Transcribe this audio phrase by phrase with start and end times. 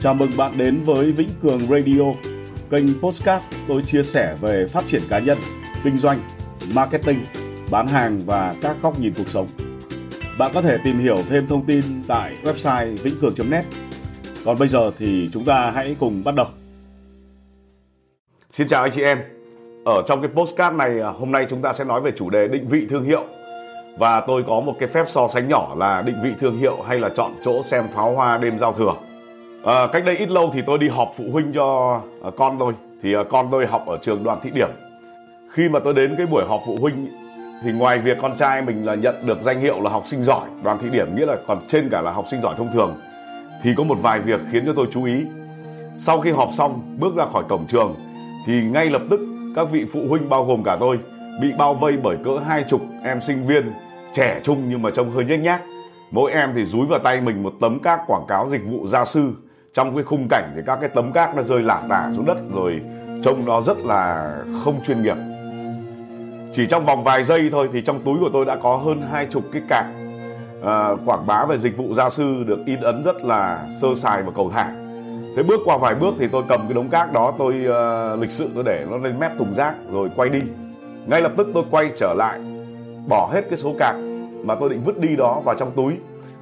[0.00, 2.02] Chào mừng bạn đến với Vĩnh Cường Radio,
[2.70, 5.38] kênh podcast tôi chia sẻ về phát triển cá nhân,
[5.84, 6.18] kinh doanh,
[6.74, 7.24] marketing,
[7.70, 9.46] bán hàng và các góc nhìn cuộc sống.
[10.38, 13.64] Bạn có thể tìm hiểu thêm thông tin tại website vĩnh cường.net.
[14.44, 16.46] Còn bây giờ thì chúng ta hãy cùng bắt đầu.
[18.50, 19.18] Xin chào anh chị em.
[19.84, 22.48] Ở trong cái podcast này à, hôm nay chúng ta sẽ nói về chủ đề
[22.48, 23.24] định vị thương hiệu.
[23.98, 26.98] Và tôi có một cái phép so sánh nhỏ là định vị thương hiệu hay
[26.98, 28.94] là chọn chỗ xem pháo hoa đêm giao thừa.
[29.68, 32.72] À, cách đây ít lâu thì tôi đi họp phụ huynh cho à, con tôi.
[33.02, 34.68] Thì à, con tôi học ở trường đoàn thị điểm.
[35.50, 37.06] Khi mà tôi đến cái buổi họp phụ huynh
[37.62, 40.48] thì ngoài việc con trai mình là nhận được danh hiệu là học sinh giỏi
[40.62, 42.96] đoàn thị điểm nghĩa là còn trên cả là học sinh giỏi thông thường
[43.62, 45.24] thì có một vài việc khiến cho tôi chú ý
[45.98, 47.94] sau khi họp xong bước ra khỏi cổng trường
[48.46, 49.20] thì ngay lập tức
[49.56, 50.98] các vị phụ huynh bao gồm cả tôi
[51.40, 53.72] bị bao vây bởi cỡ hai chục em sinh viên
[54.12, 55.62] trẻ trung nhưng mà trông hơi nhếch nhác
[56.10, 59.04] mỗi em thì dúi vào tay mình một tấm các quảng cáo dịch vụ gia
[59.04, 59.32] sư
[59.78, 62.36] trong cái khung cảnh thì các cái tấm cát nó rơi lả tả xuống đất
[62.54, 62.80] rồi
[63.22, 64.32] trông nó rất là
[64.64, 65.16] không chuyên nghiệp.
[66.54, 69.26] Chỉ trong vòng vài giây thôi thì trong túi của tôi đã có hơn hai
[69.26, 69.86] chục cái cạc
[70.64, 74.22] à, quảng bá về dịch vụ gia sư được in ấn rất là sơ sài
[74.22, 74.72] và cầu thả.
[75.36, 78.30] Thế bước qua vài bước thì tôi cầm cái đống cát đó tôi uh, lịch
[78.30, 80.42] sự tôi để nó lên mép thùng rác rồi quay đi.
[81.06, 82.40] Ngay lập tức tôi quay trở lại
[83.08, 83.96] bỏ hết cái số cạc
[84.44, 85.92] mà tôi định vứt đi đó vào trong túi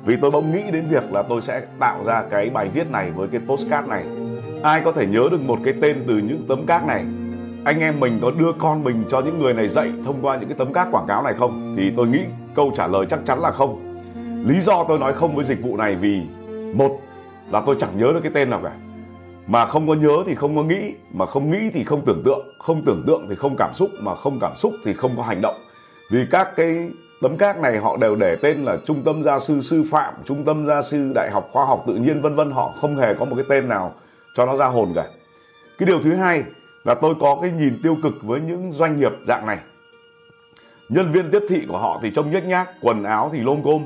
[0.06, 3.10] vì tôi bỗng nghĩ đến việc là tôi sẽ tạo ra cái bài viết này
[3.10, 4.04] với cái postcard này.
[4.62, 7.04] Ai có thể nhớ được một cái tên từ những tấm cát này?
[7.64, 10.48] Anh em mình có đưa con mình cho những người này dạy thông qua những
[10.48, 11.74] cái tấm cát quảng cáo này không?
[11.77, 12.20] Thì tôi nghĩ
[12.54, 13.98] câu trả lời chắc chắn là không.
[14.46, 16.22] Lý do tôi nói không với dịch vụ này vì,
[16.74, 17.00] một
[17.50, 18.72] là tôi chẳng nhớ được cái tên nào cả.
[19.46, 22.46] Mà không có nhớ thì không có nghĩ, mà không nghĩ thì không tưởng tượng,
[22.58, 25.40] không tưởng tượng thì không cảm xúc, mà không cảm xúc thì không có hành
[25.40, 25.56] động.
[26.10, 26.88] Vì các cái
[27.22, 30.45] tấm cát này họ đều để tên là trung tâm gia sư sư phạm, trung
[30.45, 32.50] tâm gia sư đại học khoa học tự nhiên, vân vân.
[32.50, 33.92] Họ không hề có một cái tên nào
[34.36, 35.05] cho nó ra hồn cả.
[35.78, 36.42] Cái điều thứ hai
[36.85, 39.58] là tôi có cái nhìn tiêu cực với những doanh nghiệp dạng này.
[40.89, 43.83] Nhân viên tiếp thị của họ thì trông nhếch nhác, quần áo thì lôm côm.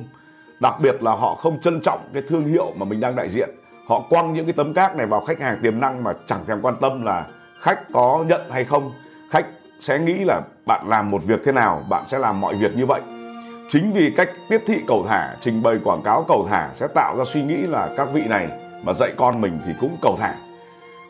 [0.60, 3.50] Đặc biệt là họ không trân trọng cái thương hiệu mà mình đang đại diện.
[3.87, 6.60] Họ quăng những cái tấm cát này vào khách hàng tiềm năng mà chẳng thèm
[6.62, 7.27] quan tâm là
[7.60, 8.93] khách có nhận hay không.
[9.31, 9.47] Khách
[9.81, 12.87] sẽ nghĩ là bạn làm một việc thế nào, bạn sẽ làm mọi việc như
[12.87, 13.00] vậy
[13.70, 17.16] chính vì cách tiếp thị cầu thả, trình bày quảng cáo cầu thả sẽ tạo
[17.19, 18.48] ra suy nghĩ là các vị này
[18.82, 20.34] mà dạy con mình thì cũng cầu thả.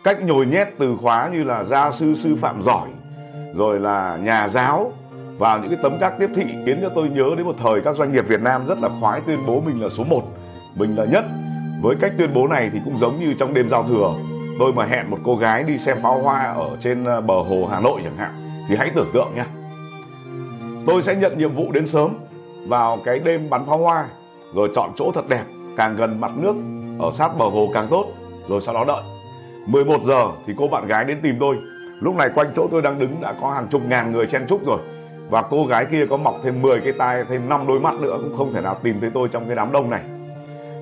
[0.04, 2.88] Cách nhồi nhét từ khóa như là gia sư sư phạm giỏi,
[3.54, 4.92] rồi là nhà giáo
[5.38, 7.96] vào những cái tấm các tiếp thị khiến cho tôi nhớ đến một thời các
[7.96, 10.22] doanh nghiệp Việt Nam rất là khoái tuyên bố mình là số 1
[10.74, 11.24] mình là nhất.
[11.82, 14.14] Với cách tuyên bố này thì cũng giống như trong đêm giao thừa,
[14.58, 17.68] tôi mà hẹn một cô gái đi xem pháo hoa ở trên ờ, bờ hồ
[17.70, 19.44] Hà Nội chẳng hạn, thì hãy tưởng tượng nhé.
[20.86, 22.10] tôi sẽ nhận nhiệm vụ đến sớm
[22.66, 24.08] vào cái đêm bắn pháo hoa,
[24.54, 25.44] rồi chọn chỗ thật đẹp,
[25.76, 26.54] càng gần mặt nước,
[26.98, 28.04] ở sát bờ hồ càng tốt,
[28.48, 29.02] rồi sau đó đợi.
[29.66, 31.56] 11 giờ thì cô bạn gái đến tìm tôi.
[32.00, 34.66] Lúc này quanh chỗ tôi đang đứng đã có hàng chục ngàn người chen chúc
[34.66, 34.78] rồi.
[35.30, 38.18] Và cô gái kia có mọc thêm 10 cái tai, thêm 5 đôi mắt nữa,
[38.22, 40.02] cũng không thể nào tìm thấy tôi trong cái đám đông này.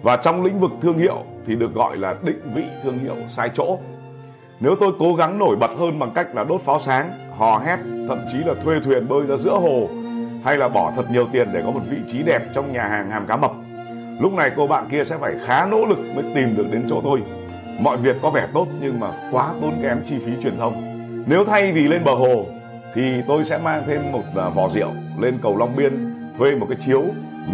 [0.02, 3.50] Và trong lĩnh vực thương hiệu thì được gọi là định vị thương hiệu sai
[3.54, 3.78] chỗ.
[4.60, 7.76] Nếu tôi cố gắng nổi bật hơn bằng cách là đốt pháo sáng, hò hét,
[8.08, 9.88] thậm chí là thuê thuyền bơi ra giữa hồ
[10.44, 13.10] hay là bỏ thật nhiều tiền để có một vị trí đẹp trong nhà hàng
[13.10, 13.52] hàm cá mập.
[14.20, 17.00] Lúc này cô bạn kia sẽ phải khá nỗ lực mới tìm được đến chỗ
[17.04, 17.22] tôi.
[17.80, 20.72] Mọi việc có vẻ tốt nhưng mà quá tốn kém chi phí truyền thông.
[21.26, 22.46] Nếu thay vì lên bờ hồ,
[22.94, 24.90] thì tôi sẽ mang thêm một à, vỏ vò rượu
[25.20, 27.02] lên cầu Long Biên, thuê một cái chiếu,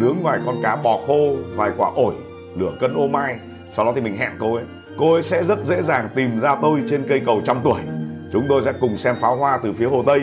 [0.00, 2.14] nướng vài con cá bò khô, vài quả ổi,
[2.54, 3.36] nửa cân ô mai.
[3.72, 4.64] Sau đó thì mình hẹn cô ấy.
[4.98, 7.80] Cô ấy sẽ rất dễ dàng tìm ra tôi trên cây cầu trăm tuổi.
[8.32, 10.22] Chúng tôi sẽ cùng xem pháo hoa từ phía hồ tây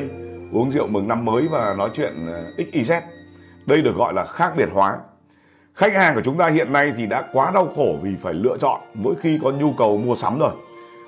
[0.51, 3.01] uống rượu mừng năm mới và nói chuyện ờ, xyz
[3.65, 4.97] đây được gọi là khác biệt hóa.
[5.75, 8.57] Khách hàng của chúng ta hiện nay thì đã quá đau khổ vì phải lựa
[8.57, 10.51] chọn, mỗi khi có nhu cầu mua sắm rồi.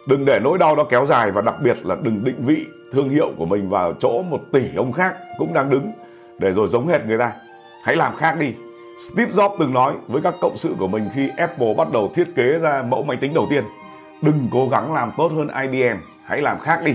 [0.08, 3.10] Đừng để nỗi đau đó kéo dài và đặc biệt là đừng định vị thương
[3.10, 5.92] hiệu của mình vào chỗ một tỷ ông khác cũng đang đứng.
[6.40, 7.32] Để rồi giống hệt người ta.
[7.84, 8.54] Hãy làm khác đi.
[9.10, 12.28] Steve Jobs từng nói với các cộng sự của mình khi Apple bắt đầu thiết
[12.36, 13.64] kế ra mẫu máy tính đầu tiên,
[14.22, 16.94] đừng cố gắng làm tốt hơn IBM hãy làm khác đi.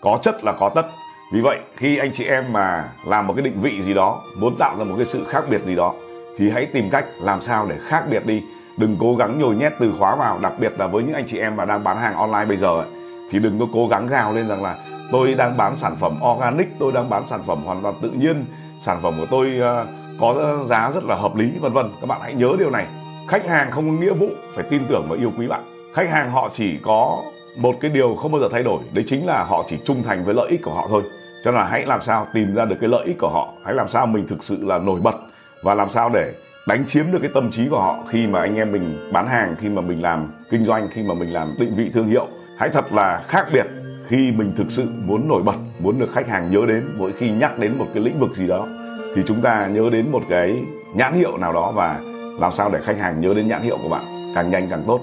[0.00, 0.86] Có chất là có tất
[1.32, 4.56] vì vậy khi anh chị em mà làm một cái định vị gì đó muốn
[4.58, 5.94] tạo ra một cái sự khác biệt gì đó
[6.36, 8.42] thì hãy tìm cách làm sao để khác biệt đi.
[8.76, 11.38] Đừng cố gắng nhồi nhét từ khóa vào đặc biệt là với những anh chị
[11.38, 12.86] em mà đang bán hàng online bây giờ ấy,
[13.30, 14.76] thì đừng có cố gắng gào lên rằng là
[15.12, 18.44] tôi đang bán sản phẩm organic tôi đang bán sản phẩm hoàn toàn tự nhiên
[18.78, 19.88] sản phẩm của tôi uh,
[20.20, 21.90] có giá rất là hợp lý vân vân.
[22.00, 22.86] Các bạn hãy nhớ điều này.
[23.28, 25.60] Khách hàng không có nghĩa vụ phải tin tưởng và yêu quý bạn.
[25.94, 27.22] Khách hàng họ chỉ có
[27.56, 30.24] một cái điều không bao giờ thay đổi đấy chính là họ chỉ trung thành
[30.24, 31.02] với lợi ích của họ thôi
[31.44, 33.52] cho nên là hãy làm sao tìm ra được cái lợi ích của họ.
[33.64, 35.14] Hãy làm sao mình thực sự là nổi bật
[35.62, 36.32] và làm sao để
[36.68, 39.54] đánh chiếm được cái tâm trí của họ khi mà anh em mình bán hàng,
[39.58, 42.26] khi mà mình làm kinh doanh, khi mà mình làm định vị thương hiệu.
[42.58, 43.66] Hãy thật là khác biệt
[44.06, 46.84] khi mình thực sự muốn nổi bật, muốn được khách hàng nhớ đến.
[46.96, 48.66] Mỗi khi nhắc đến một cái lĩnh vực gì đó
[49.14, 50.64] thì chúng ta nhớ đến một cái
[50.94, 52.00] nhãn hiệu nào đó và
[52.40, 55.00] làm sao để khách hàng nhớ đến nhãn hiệu của bạn càng nhanh càng tốt,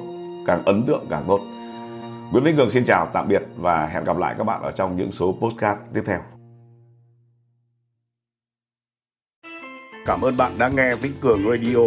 [0.48, 1.40] càng ấn tượng càng tốt.
[2.32, 4.98] Nguyễn Vĩnh Cường xin chào tạm biệt và hẹn gặp lại các bạn ở trong
[4.98, 6.20] những số podcast tiếp theo
[10.06, 11.80] Cảm ơn bạn đã nghe Vĩnh Cường Radio.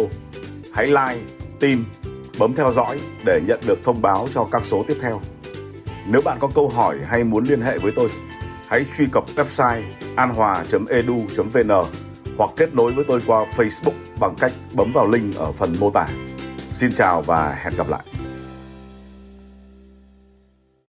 [0.73, 1.21] Hãy like,
[1.59, 1.83] tin,
[2.39, 5.21] bấm theo dõi để nhận được thông báo cho các số tiếp theo.
[6.07, 8.09] Nếu bạn có câu hỏi hay muốn liên hệ với tôi,
[8.67, 9.81] hãy truy cập website
[10.15, 11.71] anhòa.edu.vn
[12.37, 15.91] hoặc kết nối với tôi qua Facebook bằng cách bấm vào link ở phần mô
[15.91, 16.07] tả.
[16.69, 18.10] Xin chào và hẹn gặp lại.